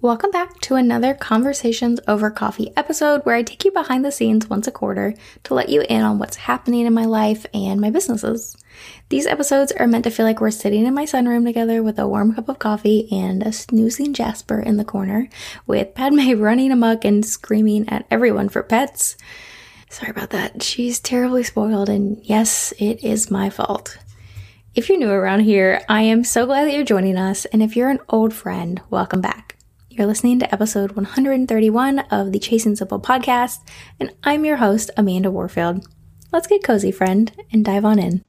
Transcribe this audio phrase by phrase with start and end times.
[0.00, 4.48] Welcome back to another Conversations Over Coffee episode where I take you behind the scenes
[4.48, 7.90] once a quarter to let you in on what's happening in my life and my
[7.90, 8.56] businesses.
[9.08, 12.06] These episodes are meant to feel like we're sitting in my sunroom together with a
[12.06, 15.28] warm cup of coffee and a snoozing Jasper in the corner,
[15.66, 19.16] with Padme running amok and screaming at everyone for pets.
[19.90, 20.62] Sorry about that.
[20.62, 23.98] She's terribly spoiled, and yes, it is my fault.
[24.76, 27.74] If you're new around here, I am so glad that you're joining us, and if
[27.74, 29.57] you're an old friend, welcome back.
[29.98, 33.68] You're listening to episode 131 of the Chasing Simple podcast,
[33.98, 35.88] and I'm your host, Amanda Warfield.
[36.32, 38.24] Let's get cozy, friend, and dive on in.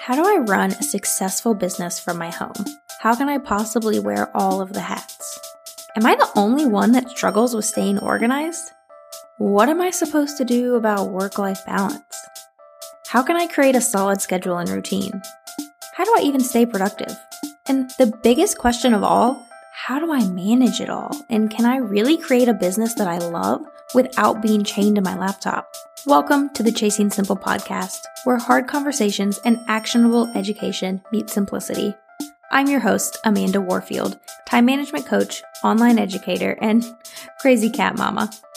[0.00, 2.64] How do I run a successful business from my home?
[3.00, 5.38] How can I possibly wear all of the hats?
[5.96, 8.72] Am I the only one that struggles with staying organized?
[9.36, 12.00] What am I supposed to do about work life balance?
[13.08, 15.20] How can I create a solid schedule and routine?
[15.96, 17.16] How do I even stay productive?
[17.66, 21.12] And the biggest question of all, how do I manage it all?
[21.30, 23.64] And can I really create a business that I love
[23.94, 25.72] without being chained to my laptop?
[26.04, 31.94] Welcome to the Chasing Simple podcast, where hard conversations and actionable education meet simplicity.
[32.50, 36.84] I'm your host, Amanda Warfield, time management coach, online educator, and
[37.40, 38.32] crazy cat mama.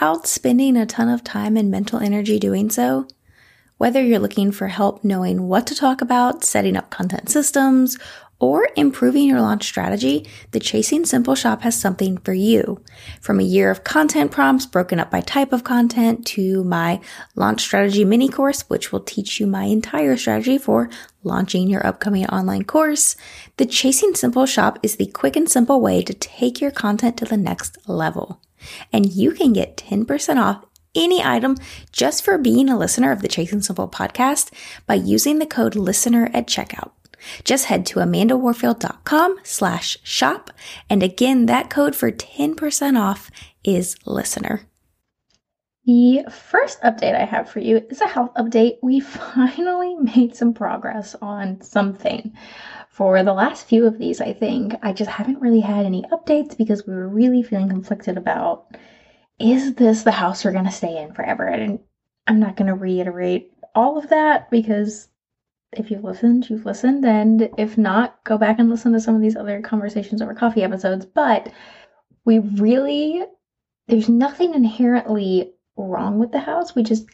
[0.00, 3.06] without spending a ton of time and mental energy doing so?
[3.76, 7.98] Whether you're looking for help knowing what to talk about, setting up content systems,
[8.38, 12.82] or improving your launch strategy, the Chasing Simple shop has something for you.
[13.20, 16.98] From a year of content prompts broken up by type of content to my
[17.36, 20.88] launch strategy mini course, which will teach you my entire strategy for
[21.22, 23.16] launching your upcoming online course,
[23.58, 27.26] the Chasing Simple shop is the quick and simple way to take your content to
[27.26, 28.40] the next level.
[28.92, 31.56] And you can get 10% off any item
[31.92, 34.52] just for being a listener of the Chasing Simple podcast
[34.86, 36.90] by using the code listener at checkout.
[37.44, 40.50] Just head to amandawarfield.com slash shop.
[40.88, 43.30] And again, that code for 10% off
[43.62, 44.62] is listener.
[45.86, 48.76] The first update I have for you is a health update.
[48.82, 52.32] We finally made some progress on something.
[53.00, 56.54] For the last few of these, I think, I just haven't really had any updates
[56.54, 58.76] because we were really feeling conflicted about
[59.38, 61.46] is this the house we're going to stay in forever?
[61.46, 61.78] And
[62.26, 65.08] I'm not going to reiterate all of that because
[65.72, 67.06] if you've listened, you've listened.
[67.06, 70.62] And if not, go back and listen to some of these other conversations over coffee
[70.62, 71.06] episodes.
[71.06, 71.50] But
[72.26, 73.24] we really,
[73.88, 76.74] there's nothing inherently wrong with the house.
[76.74, 77.06] We just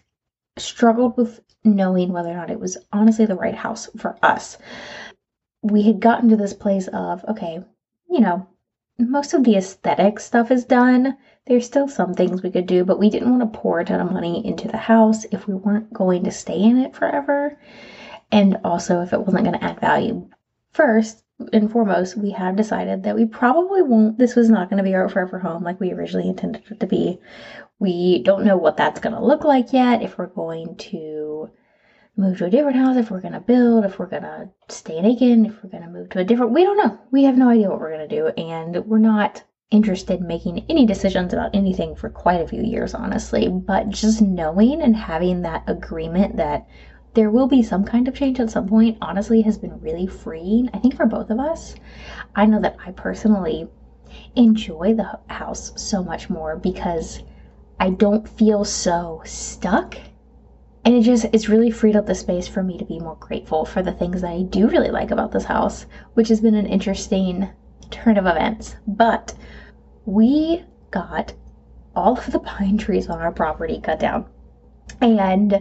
[0.59, 4.59] struggled with knowing whether or not it was honestly the right house for us.
[5.71, 7.63] We had gotten to this place of, okay,
[8.09, 8.47] you know,
[8.99, 11.17] most of the aesthetic stuff is done.
[11.47, 14.01] There's still some things we could do, but we didn't want to pour a ton
[14.01, 17.59] of money into the house if we weren't going to stay in it forever
[18.33, 20.29] and also if it wasn't going to add value.
[20.73, 24.89] First and foremost, we have decided that we probably won't, this was not going to
[24.89, 27.21] be our forever home like we originally intended it to be.
[27.79, 31.26] We don't know what that's going to look like yet, if we're going to
[32.17, 34.97] move to a different house, if we're going to build, if we're going to stay
[34.97, 36.99] in Aiken, if we're going to move to a different, we don't know.
[37.11, 40.65] We have no idea what we're going to do, and we're not interested in making
[40.69, 43.49] any decisions about anything for quite a few years, honestly.
[43.49, 46.67] But just knowing and having that agreement that
[47.15, 50.71] there will be some kind of change at some point, honestly, has been really freeing,
[50.73, 51.75] I think, for both of us.
[52.35, 53.69] I know that I personally
[54.37, 57.23] enjoy the house so much more because
[57.81, 59.97] I don't feel so stuck.
[60.87, 63.65] And it just, it's really freed up the space for me to be more grateful
[63.65, 65.85] for the things that I do really like about this house,
[66.15, 67.49] which has been an interesting
[67.91, 68.77] turn of events.
[68.87, 69.35] But
[70.05, 70.63] we
[70.93, 71.33] got
[71.97, 74.27] all of the pine trees on our property cut down.
[75.01, 75.61] And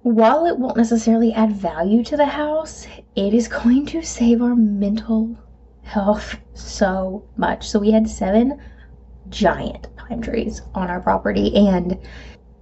[0.00, 4.56] while it won't necessarily add value to the house, it is going to save our
[4.56, 5.36] mental
[5.82, 7.68] health so much.
[7.68, 8.58] So we had seven
[9.28, 11.98] giant pine trees on our property and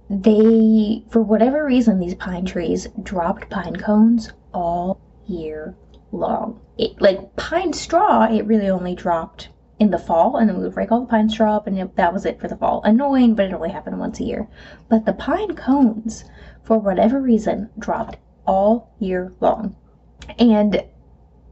[0.09, 5.75] they, for whatever reason, these pine trees dropped pine cones all year
[6.11, 6.59] long.
[6.77, 9.49] It, like pine straw, it really only dropped
[9.79, 11.95] in the fall, and then we would break all the pine straw up, and it,
[11.95, 12.81] that was it for the fall.
[12.83, 14.47] Annoying, but it only happened once a year.
[14.89, 16.23] But the pine cones,
[16.63, 19.75] for whatever reason, dropped all year long.
[20.39, 20.83] And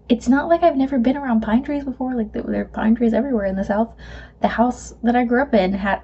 [0.09, 2.13] it's not like I've never been around pine trees before.
[2.13, 3.93] Like there are pine trees everywhere in the South.
[4.41, 6.01] The house that I grew up in had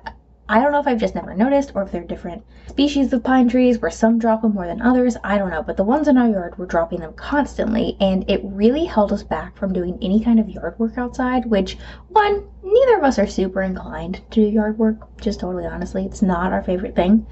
[0.51, 3.47] I don't know if I've just never noticed or if they're different species of pine
[3.47, 5.15] trees where some drop them more than others.
[5.23, 5.61] I don't know.
[5.61, 9.21] But the ones in our yard were dropping them constantly and it really held us
[9.21, 13.27] back from doing any kind of yard work outside, which, one, neither of us are
[13.27, 16.03] super inclined to do yard work, just totally honestly.
[16.03, 17.27] It's not our favorite thing.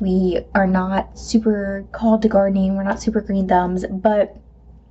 [0.00, 4.36] We are not super called to gardening, we're not super green thumbs, but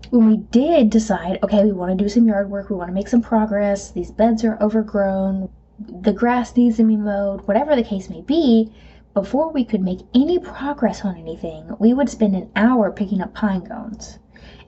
[0.09, 2.93] when we did decide, okay, we want to do some yard work, we want to
[2.93, 5.49] make some progress, these beds are overgrown,
[5.87, 8.71] the grass needs to be mowed, whatever the case may be,
[9.13, 13.33] before we could make any progress on anything, we would spend an hour picking up
[13.33, 14.19] pine cones.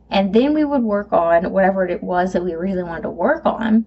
[0.10, 3.46] And then we would work on whatever it was that we really wanted to work
[3.46, 3.86] on.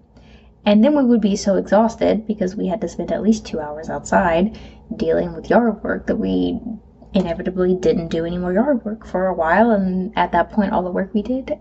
[0.65, 3.59] And then we would be so exhausted because we had to spend at least two
[3.59, 4.59] hours outside
[4.95, 6.59] dealing with yard work that we
[7.13, 9.71] inevitably didn't do any more yard work for a while.
[9.71, 11.57] And at that point, all the work we did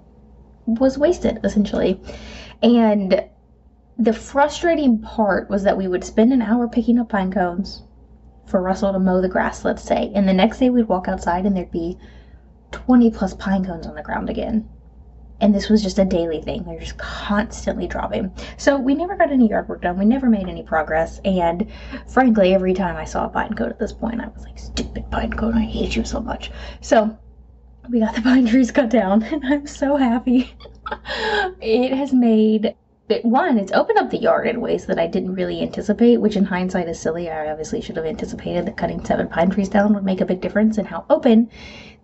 [0.66, 2.00] was wasted, essentially.
[2.62, 3.22] And
[3.98, 7.82] the frustrating part was that we would spend an hour picking up pine cones
[8.46, 11.46] for Russell to mow the grass, let's say, and the next day we'd walk outside
[11.46, 11.98] and there'd be
[12.72, 14.68] 20 plus pine cones on the ground again.
[15.40, 16.64] And this was just a daily thing.
[16.64, 18.32] They're just constantly dropping.
[18.56, 19.98] So we never got any yard work done.
[19.98, 21.20] We never made any progress.
[21.26, 21.70] And
[22.08, 25.10] frankly, every time I saw a pine cone at this point, I was like, stupid
[25.10, 26.50] pine cone, I hate you so much.
[26.80, 27.18] So
[27.90, 30.54] we got the pine trees cut down, and I'm so happy.
[31.60, 32.74] it has made
[33.08, 36.36] it, one, it's opened up the yard in ways that I didn't really anticipate, which
[36.36, 37.30] in hindsight is silly.
[37.30, 40.40] I obviously should have anticipated that cutting seven pine trees down would make a big
[40.40, 41.48] difference in how open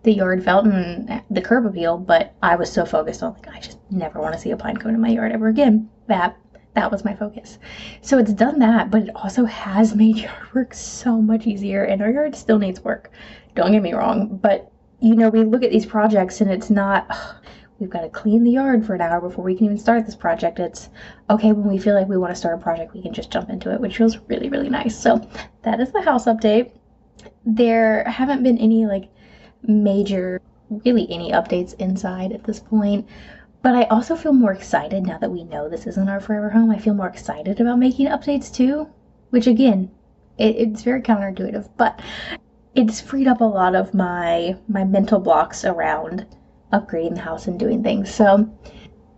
[0.03, 3.59] the yard felt and the curb appeal, but I was so focused on like I
[3.59, 5.89] just never want to see a pine cone in my yard ever again.
[6.07, 6.37] That
[6.73, 7.59] that was my focus.
[8.01, 12.01] So it's done that, but it also has made yard work so much easier and
[12.01, 13.11] our yard still needs work.
[13.55, 17.09] Don't get me wrong, but you know, we look at these projects and it's not
[17.83, 20.15] we've got to clean the yard for an hour before we can even start this
[20.15, 20.57] project.
[20.57, 20.89] It's
[21.29, 23.49] okay when we feel like we want to start a project, we can just jump
[23.49, 24.97] into it, which feels really, really nice.
[24.97, 25.27] So
[25.63, 26.71] that is the house update.
[27.45, 29.09] There haven't been any like
[29.63, 30.41] major,
[30.85, 33.05] really any updates inside at this point.
[33.61, 36.71] But I also feel more excited now that we know this isn't our forever home.
[36.71, 38.87] I feel more excited about making updates too,
[39.31, 39.91] which again,
[40.37, 42.01] it, it's very counterintuitive, but
[42.75, 46.25] it's freed up a lot of my my mental blocks around
[46.73, 48.13] upgrading the house and doing things.
[48.13, 48.49] So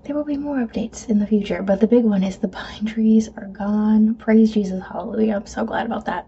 [0.04, 2.86] there will be more updates in the future, but the big one is the pine
[2.86, 4.14] trees are gone.
[4.16, 5.36] Praise Jesus, hallelujah.
[5.38, 6.28] I'm so glad about that.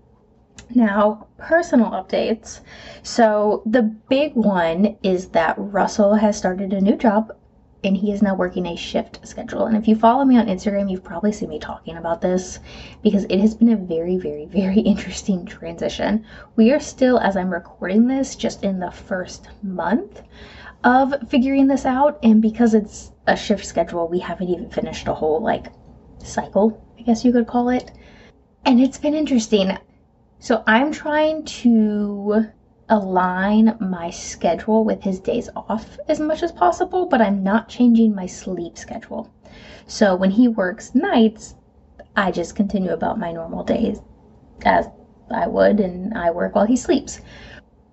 [0.73, 2.61] Now, personal updates.
[3.03, 7.31] So, the big one is that Russell has started a new job
[7.83, 9.65] and he is now working a shift schedule.
[9.65, 12.59] And if you follow me on Instagram, you've probably seen me talking about this
[13.03, 16.25] because it has been a very, very, very interesting transition.
[16.55, 20.23] We are still, as I'm recording this, just in the first month
[20.87, 22.17] of figuring this out.
[22.23, 25.67] And because it's a shift schedule, we haven't even finished a whole like
[26.23, 27.91] cycle, I guess you could call it.
[28.65, 29.77] And it's been interesting.
[30.39, 32.47] So I'm trying to
[32.89, 38.15] align my schedule with his days off as much as possible, but I'm not changing
[38.15, 39.29] my sleep schedule.
[39.87, 41.55] So when he works nights,
[42.15, 43.99] I just continue about my normal days
[44.63, 44.87] as
[45.29, 47.19] I would, and I work while he sleeps.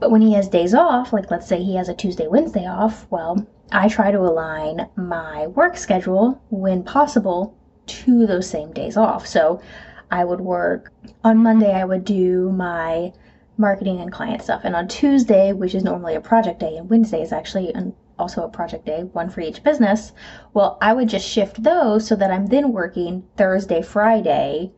[0.05, 3.07] But when he has days off, like let's say he has a Tuesday, Wednesday off,
[3.09, 7.57] well, I try to align my work schedule when possible
[7.87, 9.27] to those same days off.
[9.27, 9.63] So
[10.11, 10.93] I would work
[11.25, 13.15] on Monday, I would do my
[13.57, 14.61] marketing and client stuff.
[14.65, 18.45] And on Tuesday, which is normally a project day, and Wednesday is actually an, also
[18.45, 20.13] a project day, one for each business,
[20.53, 24.71] well, I would just shift those so that I'm then working Thursday, Friday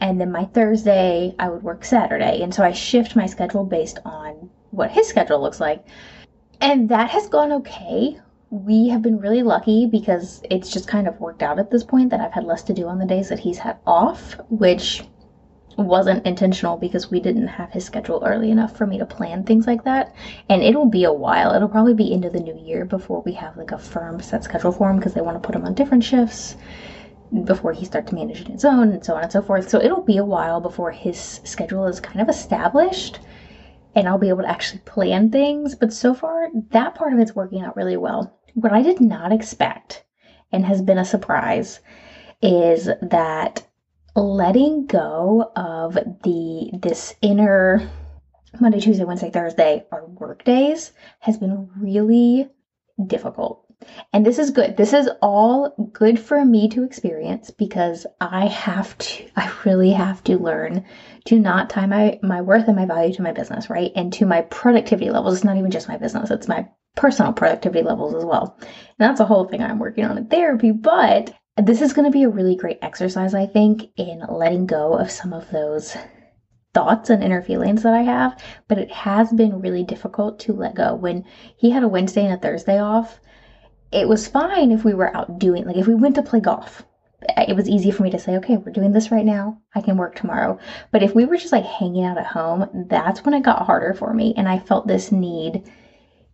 [0.00, 2.42] and then my Thursday I would work Saturday.
[2.42, 5.84] And so I shift my schedule based on what his schedule looks like.
[6.60, 8.18] And that has gone okay.
[8.50, 12.10] We have been really lucky because it's just kind of worked out at this point
[12.10, 15.04] that I've had less to do on the days that he's had off, which
[15.76, 19.66] wasn't intentional because we didn't have his schedule early enough for me to plan things
[19.66, 20.14] like that.
[20.48, 21.54] And it'll be a while.
[21.54, 24.72] It'll probably be into the new year before we have like a firm set schedule
[24.72, 26.56] for him because they want to put him on different shifts
[27.44, 29.68] before he starts managing his own and so on and so forth.
[29.68, 33.20] So it'll be a while before his schedule is kind of established
[33.94, 35.74] and I'll be able to actually plan things.
[35.74, 38.38] But so far, that part of it's working out really well.
[38.54, 40.04] What I did not expect
[40.52, 41.80] and has been a surprise
[42.42, 43.66] is that
[44.16, 47.88] letting go of the this inner
[48.58, 52.48] Monday, Tuesday, Wednesday, Thursday are work days has been really
[53.06, 53.64] difficult.
[54.12, 54.76] And this is good.
[54.76, 60.22] This is all good for me to experience because I have to, I really have
[60.24, 60.84] to learn
[61.26, 63.92] to not tie my, my worth and my value to my business, right?
[63.96, 65.34] And to my productivity levels.
[65.34, 68.56] It's not even just my business, it's my personal productivity levels as well.
[68.60, 68.68] And
[68.98, 72.24] that's a whole thing I'm working on in therapy, but this is going to be
[72.24, 75.96] a really great exercise, I think, in letting go of some of those
[76.72, 80.74] thoughts and inner feelings that I have, but it has been really difficult to let
[80.74, 80.94] go.
[80.94, 81.24] When
[81.56, 83.20] he had a Wednesday and a Thursday off,
[83.92, 86.84] it was fine if we were out doing, like if we went to play golf.
[87.36, 89.60] It was easy for me to say, okay, we're doing this right now.
[89.74, 90.58] I can work tomorrow.
[90.90, 93.92] But if we were just like hanging out at home, that's when it got harder
[93.92, 94.32] for me.
[94.38, 95.70] And I felt this need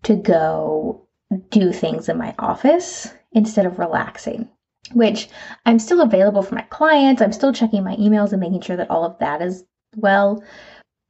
[0.05, 1.09] to go
[1.51, 4.49] do things in my office instead of relaxing
[4.93, 5.29] which
[5.65, 7.21] I'm still available for my clients.
[7.21, 9.65] I'm still checking my emails and making sure that all of that is
[9.97, 10.43] well,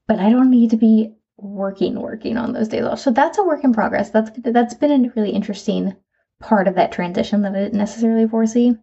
[0.06, 3.00] but I don't need to be working working on those days off.
[3.00, 4.10] So that's a work in progress.
[4.10, 5.94] That's that's been a really interesting
[6.40, 8.74] part of that transition that I didn't necessarily foresee.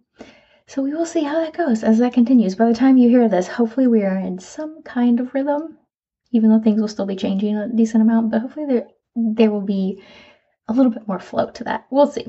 [0.68, 2.56] So we will see how that goes as that continues.
[2.56, 5.78] By the time you hear this, hopefully we are in some kind of rhythm,
[6.32, 9.62] even though things will still be changing a decent amount, but hopefully there there will
[9.62, 10.02] be
[10.68, 11.86] a little bit more flow to that.
[11.92, 12.26] We'll see.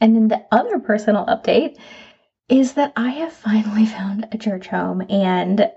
[0.00, 1.76] And then the other personal update
[2.48, 5.70] is that I have finally found a church home and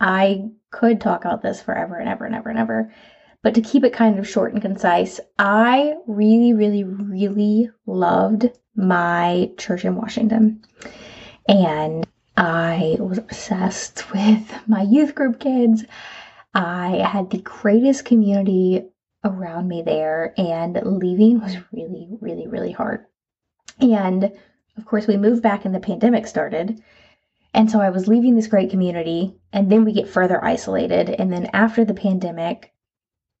[0.00, 2.92] I could talk about this forever and ever and ever and ever.
[3.42, 9.50] But to keep it kind of short and concise, I really, really, really loved my
[9.58, 10.64] church in Washington.
[11.48, 15.84] And I was obsessed with my youth group kids.
[16.54, 18.88] I had the greatest community
[19.24, 23.04] around me there, and leaving was really, really, really hard.
[23.80, 24.32] And
[24.76, 26.80] of course, we moved back and the pandemic started.
[27.54, 31.10] And so I was leaving this great community, and then we get further isolated.
[31.10, 32.72] And then after the pandemic,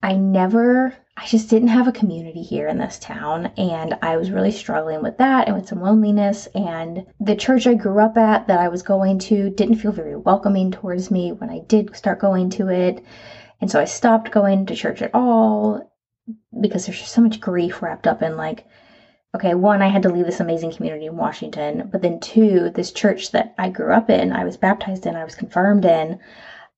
[0.02, 3.46] I never, I just didn't have a community here in this town.
[3.56, 6.46] And I was really struggling with that and with some loneliness.
[6.54, 10.16] And the church I grew up at that I was going to didn't feel very
[10.16, 13.04] welcoming towards me when I did start going to it.
[13.60, 15.92] And so I stopped going to church at all
[16.60, 18.66] because there's just so much grief wrapped up in like
[19.34, 22.92] okay, one, I had to leave this amazing community in Washington, but then two, this
[22.92, 26.18] church that I grew up in, I was baptized in, I was confirmed in,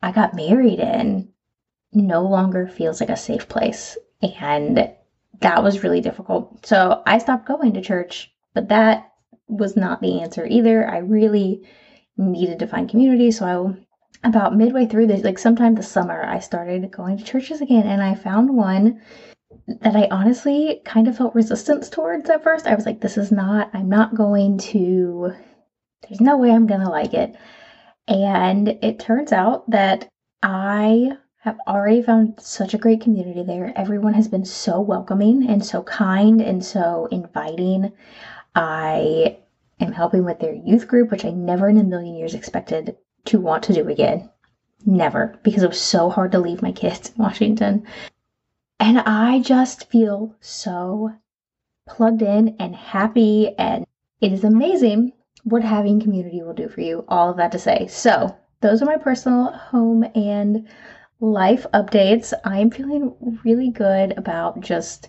[0.02, 1.28] I got married in,
[1.92, 3.96] no longer feels like a safe place.
[4.22, 4.92] And
[5.40, 6.64] that was really difficult.
[6.66, 9.12] So I stopped going to church, but that
[9.48, 10.88] was not the answer either.
[10.88, 11.66] I really
[12.16, 13.30] needed to find community.
[13.30, 17.60] So I, about midway through this, like sometime this summer, I started going to churches
[17.60, 19.00] again and I found one
[19.80, 22.66] that I honestly kind of felt resistance towards at first.
[22.66, 25.32] I was like, this is not, I'm not going to,
[26.02, 27.34] there's no way I'm going to like it.
[28.06, 30.08] And it turns out that
[30.42, 33.72] I have already found such a great community there.
[33.74, 37.92] Everyone has been so welcoming and so kind and so inviting.
[38.54, 39.38] I
[39.80, 42.94] am helping with their youth group, which I never in a million years expected
[43.24, 44.28] to want to do again.
[44.84, 47.86] Never, because it was so hard to leave my kids in Washington.
[48.78, 51.10] And I just feel so
[51.88, 53.54] plugged in and happy.
[53.56, 53.86] And
[54.20, 57.06] it is amazing what having community will do for you.
[57.08, 57.86] All of that to say.
[57.86, 60.68] So, those are my personal home and
[61.20, 62.32] life updates.
[62.44, 65.08] I'm feeling really good about just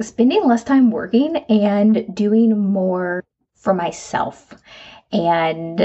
[0.00, 3.24] spending less time working and doing more
[3.56, 4.54] for myself.
[5.12, 5.78] And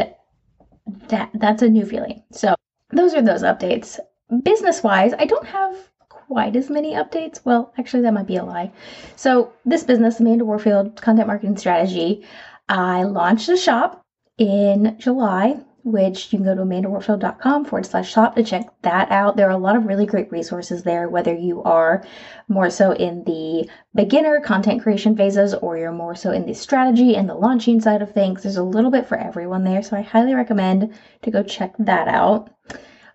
[1.10, 2.24] that that's a new feeling.
[2.32, 2.56] So,
[2.92, 4.00] those are those updates.
[4.44, 5.76] Business wise, I don't have
[6.10, 7.40] quite as many updates.
[7.46, 8.72] Well, actually, that might be a lie.
[9.16, 12.26] So, this business, Amanda Warfield Content Marketing Strategy,
[12.70, 14.02] I launched a shop
[14.38, 15.60] in July,
[15.92, 19.38] which you can go to amandawarfield.com forward slash shop to check that out.
[19.38, 22.04] There are a lot of really great resources there, whether you are
[22.48, 27.16] more so in the beginner content creation phases or you're more so in the strategy
[27.16, 28.44] and the launching side of things.
[28.44, 32.08] There's a little bit for everyone there, so I highly recommend to go check that
[32.08, 32.50] out.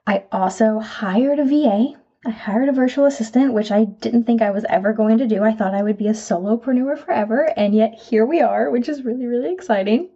[0.07, 4.53] I also hired a VA I hired a virtual assistant, which I didn't think I
[4.53, 5.43] was ever going to do.
[5.43, 9.03] I thought I would be a solopreneur forever, and yet here we are, which is
[9.05, 10.09] really, really exciting.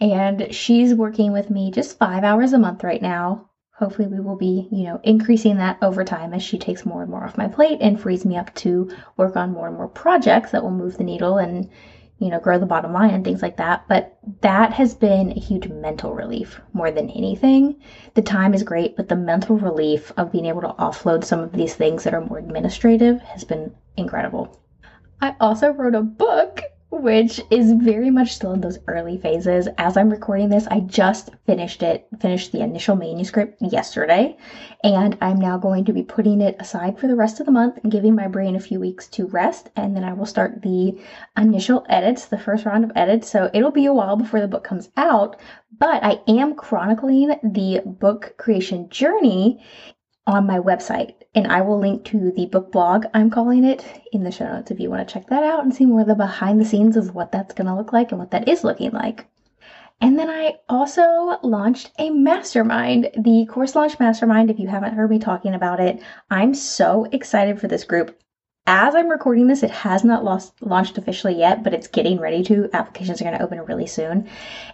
[0.00, 3.50] And she's working with me just five hours a month right now.
[3.72, 7.10] Hopefully, we will be, you know, increasing that over time as she takes more and
[7.10, 10.50] more off my plate and frees me up to work on more and more projects
[10.50, 11.70] that will move the needle and
[12.20, 13.84] you know, grow the bottom line and things like that.
[13.88, 17.80] But that has been a huge mental relief more than anything.
[18.14, 21.52] The time is great, but the mental relief of being able to offload some of
[21.52, 24.60] these things that are more administrative has been incredible.
[25.22, 29.68] I also wrote a book which is very much still in those early phases.
[29.78, 34.36] As I'm recording this, I just finished it, finished the initial manuscript yesterday,
[34.82, 37.78] and I'm now going to be putting it aside for the rest of the month
[37.82, 41.00] and giving my brain a few weeks to rest, and then I will start the
[41.36, 43.30] initial edits, the first round of edits.
[43.30, 45.36] So it'll be a while before the book comes out,
[45.78, 49.64] but I am chronicling the book creation journey
[50.26, 51.14] on my website.
[51.34, 54.70] And I will link to the book blog, I'm calling it, in the show notes
[54.70, 56.96] if you want to check that out and see more of the behind the scenes
[56.96, 59.26] of what that's going to look like and what that is looking like.
[60.00, 64.50] And then I also launched a mastermind, the Course Launch Mastermind.
[64.50, 68.18] If you haven't heard me talking about it, I'm so excited for this group.
[68.66, 72.42] As I'm recording this, it has not lost, launched officially yet, but it's getting ready
[72.44, 72.70] to.
[72.72, 74.28] Applications are going to open really soon.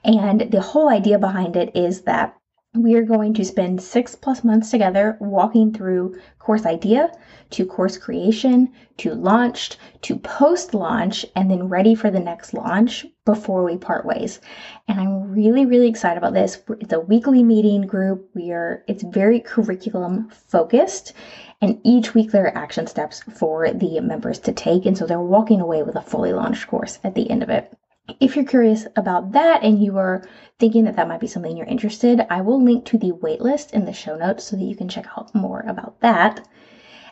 [0.04, 2.36] And the whole idea behind it is that
[2.76, 7.10] we are going to spend six plus months together walking through course idea
[7.50, 13.06] to course creation to launched to post launch and then ready for the next launch
[13.24, 14.40] before we part ways.
[14.88, 16.62] And i'm really really excited about this.
[16.80, 18.30] It's a weekly meeting group.
[18.34, 21.12] We are it's very curriculum focused
[21.60, 24.86] and each week there are action steps for the members to take.
[24.86, 27.72] And so they're walking away with a fully launched course at the end of it
[28.20, 30.26] if you're curious about that and you are
[30.58, 33.84] thinking that that might be something you're interested, I will link to the waitlist in
[33.84, 36.46] the show notes so that you can check out more about that.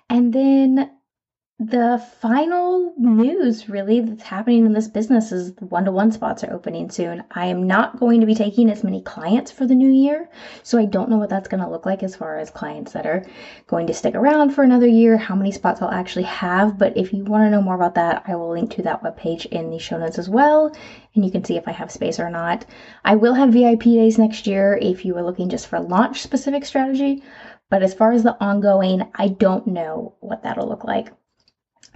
[0.08, 0.90] And then
[1.61, 7.23] the final news really that's happening in this business is one-to-one spots are opening soon.
[7.30, 10.28] I am not going to be taking as many clients for the new year,
[10.64, 13.06] so I don't know what that's going to look like as far as clients that
[13.06, 13.25] are
[13.68, 17.12] going to stick around for another year, how many spots I'll actually have, but if
[17.12, 19.78] you want to know more about that, I will link to that webpage in the
[19.78, 20.75] show notes as well,
[21.14, 22.66] and you can see if I have space or not.
[23.04, 26.64] I will have VIP days next year if you are looking just for launch specific
[26.64, 27.23] strategy,
[27.70, 31.12] but as far as the ongoing, I don't know what that'll look like.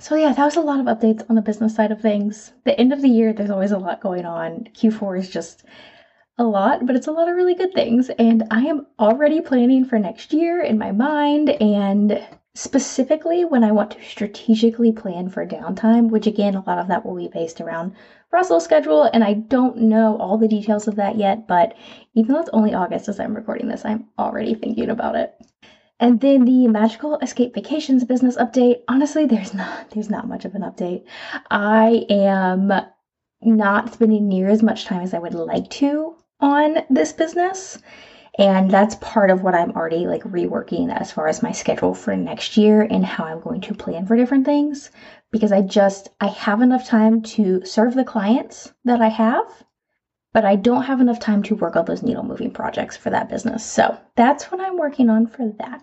[0.01, 2.53] So yeah, that was a lot of updates on the business side of things.
[2.65, 4.69] The end of the year, there's always a lot going on.
[4.75, 5.65] Q4 is just
[6.39, 8.09] a lot, but it's a lot of really good things.
[8.11, 12.21] And I am already planning for next year in my mind and
[12.55, 17.05] specifically when I want to strategically plan for downtime, which again, a lot of that
[17.05, 17.95] will be based around
[18.33, 19.05] Russell's schedule.
[19.13, 21.75] And I don't know all the details of that yet, but
[22.15, 25.35] even though it's only August as I'm recording this, I'm already thinking about it.
[26.01, 28.83] And then the Magical Escape Vacations business update.
[28.87, 31.05] Honestly, there's not there's not much of an update.
[31.51, 32.73] I am
[33.43, 37.79] not spending near as much time as I would like to on this business.
[38.39, 42.17] And that's part of what I'm already like reworking as far as my schedule for
[42.17, 44.93] next year and how I'm going to plan for different things
[45.33, 49.65] because I just I have enough time to serve the clients that I have
[50.33, 53.29] but I don't have enough time to work on those needle moving projects for that
[53.29, 53.65] business.
[53.65, 55.83] So that's what I'm working on for that.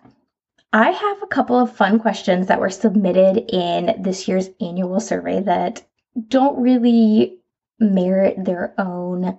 [0.74, 5.42] I have a couple of fun questions that were submitted in this year's annual survey
[5.42, 5.86] that
[6.28, 7.40] don't really
[7.80, 9.38] merit their own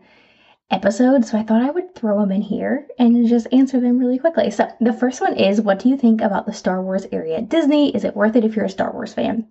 [0.71, 1.25] episode.
[1.25, 4.51] So I thought I would throw them in here and just answer them really quickly.
[4.51, 7.49] So the first one is What do you think about the Star Wars area at
[7.49, 7.95] Disney?
[7.95, 9.47] Is it worth it if you're a Star Wars fan?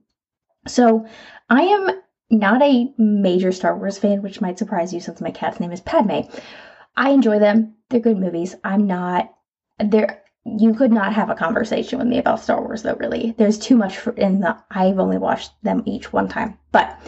[0.67, 1.05] So
[1.49, 5.59] I am not a major Star Wars fan, which might surprise you since my cat's
[5.59, 6.21] name is Padme.
[6.97, 7.75] I enjoy them.
[7.89, 8.55] They're good movies.
[8.63, 9.31] I'm not
[9.79, 13.33] there you could not have a conversation with me about Star Wars though really.
[13.37, 16.57] There's too much for, in the I've only watched them each one time.
[16.71, 16.99] But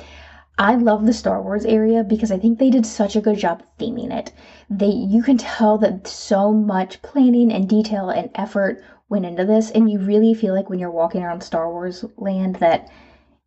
[0.58, 3.62] I love the Star Wars area because I think they did such a good job
[3.80, 4.34] theming it.
[4.69, 9.69] They you can tell that so much planning and detail and effort went into this
[9.69, 12.89] and you really feel like when you're walking around Star Wars land that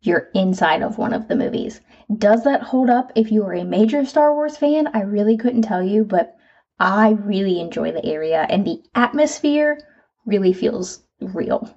[0.01, 1.81] you're inside of one of the movies.
[2.17, 4.87] Does that hold up if you are a major Star Wars fan?
[4.93, 6.35] I really couldn't tell you, but
[6.79, 9.79] I really enjoy the area and the atmosphere
[10.25, 11.69] really feels real.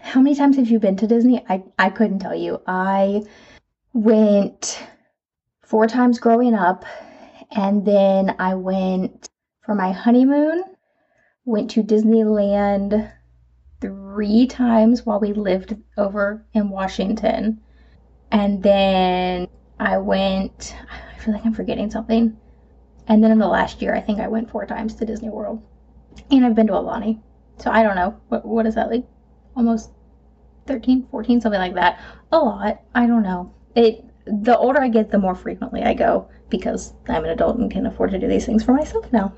[0.00, 1.44] How many times have you been to Disney?
[1.48, 2.60] I, I couldn't tell you.
[2.66, 3.22] I
[3.92, 4.80] went
[5.62, 6.84] four times growing up,
[7.50, 9.28] and then I went
[9.60, 10.62] for my honeymoon,
[11.44, 13.12] went to Disneyland
[13.80, 17.60] three times while we lived over in Washington.
[18.30, 22.36] And then I went, I feel like I'm forgetting something.
[23.06, 25.62] And then in the last year, I think I went four times to Disney World.
[26.30, 27.20] And I've been to Aulani.
[27.58, 28.20] So I don't know.
[28.28, 29.06] What, what is that like?
[29.56, 29.90] Almost
[30.66, 32.00] 13, 14, something like that.
[32.32, 32.82] A lot.
[32.94, 33.54] I don't know.
[33.74, 37.70] It the older I get, the more frequently I go because I'm an adult and
[37.70, 39.32] can afford to do these things for myself now.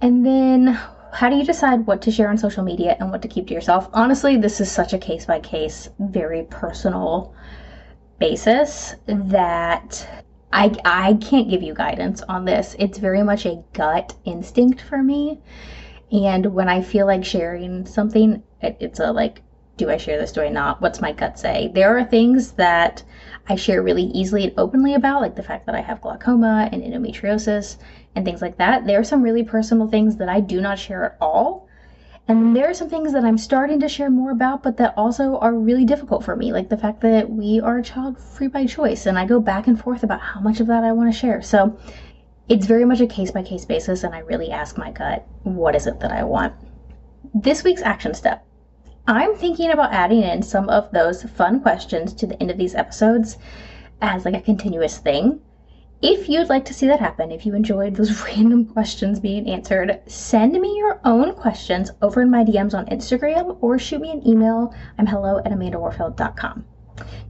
[0.00, 0.78] And then
[1.14, 3.54] how do you decide what to share on social media and what to keep to
[3.54, 3.88] yourself?
[3.92, 7.34] Honestly, this is such a case by case, very personal
[8.18, 12.74] basis that I, I can't give you guidance on this.
[12.78, 15.40] It's very much a gut instinct for me.
[16.10, 19.42] And when I feel like sharing something, it, it's a like
[19.76, 20.32] Do I share this?
[20.32, 20.80] Do I not?
[20.80, 21.70] What's my gut say?
[21.74, 23.02] There are things that
[23.48, 26.82] I share really easily and openly about, like the fact that I have glaucoma and
[26.82, 27.76] endometriosis
[28.14, 28.86] and things like that.
[28.86, 31.68] There are some really personal things that I do not share at all.
[32.26, 35.36] And there are some things that I'm starting to share more about, but that also
[35.38, 39.04] are really difficult for me, like the fact that we are child free by choice.
[39.04, 41.42] And I go back and forth about how much of that I want to share.
[41.42, 41.78] So
[42.48, 45.74] it's very much a case by case basis, and I really ask my gut, what
[45.74, 46.54] is it that I want?
[47.34, 48.44] This week's action step.
[49.06, 52.74] I'm thinking about adding in some of those fun questions to the end of these
[52.74, 53.38] episodes
[54.00, 55.40] as like a continuous thing.
[56.06, 60.02] If you'd like to see that happen, if you enjoyed those random questions being answered,
[60.06, 64.28] send me your own questions over in my DMs on Instagram or shoot me an
[64.28, 64.74] email.
[64.98, 66.66] I'm hello at amandawarfield.com.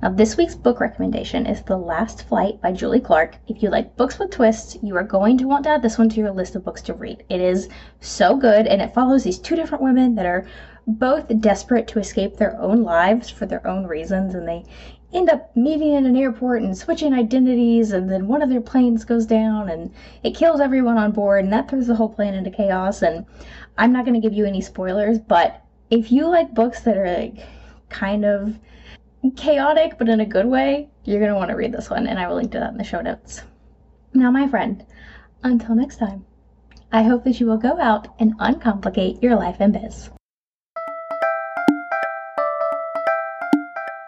[0.03, 3.37] Now, this week's book recommendation is The Last Flight by Julie Clark.
[3.47, 6.09] If you like books with twists, you are going to want to add this one
[6.09, 7.23] to your list of books to read.
[7.29, 7.69] It is
[8.01, 10.49] so good, and it follows these two different women that are
[10.89, 14.65] both desperate to escape their own lives for their own reasons, and they
[15.15, 19.05] end up meeting in an airport and switching identities, and then one of their planes
[19.05, 22.51] goes down and it kills everyone on board, and that throws the whole plane into
[22.51, 23.03] chaos.
[23.03, 23.25] And
[23.79, 27.19] I'm not going to give you any spoilers, but if you like books that are
[27.19, 27.47] like
[27.89, 28.59] kind of
[29.37, 32.19] chaotic but in a good way, you're going to want to read this one, and
[32.19, 33.43] I will link to that in the show notes.
[34.13, 34.85] Now, my friend,
[35.43, 36.25] until next time,
[36.93, 40.11] I hope that you will go out and uncomplicate your life and biz.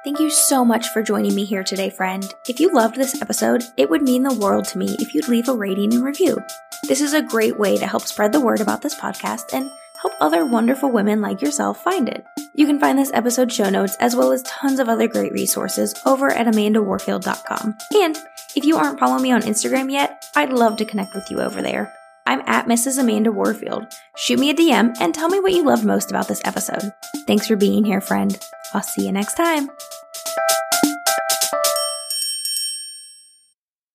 [0.06, 2.32] Thank you so much for joining me here today, friend.
[2.48, 5.48] If you loved this episode, it would mean the world to me if you'd leave
[5.48, 6.38] a rating and review.
[6.86, 9.68] This is a great way to help spread the word about this podcast and
[10.00, 12.24] help other wonderful women like yourself find it.
[12.54, 15.92] You can find this episode show notes as well as tons of other great resources
[16.06, 17.76] over at amandawarfield.com.
[17.96, 18.16] And
[18.54, 21.60] if you aren't following me on Instagram yet, I'd love to connect with you over
[21.60, 21.92] there.
[22.26, 22.98] I'm at Mrs.
[22.98, 23.86] Amanda Warfield.
[24.16, 26.92] Shoot me a DM and tell me what you loved most about this episode.
[27.26, 28.38] Thanks for being here, friend.
[28.74, 29.68] I'll see you next time.